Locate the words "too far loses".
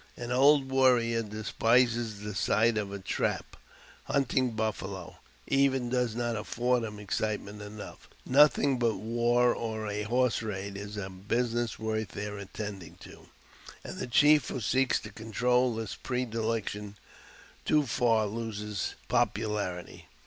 17.63-18.95